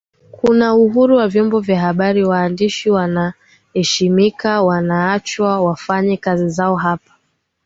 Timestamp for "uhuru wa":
0.75-1.27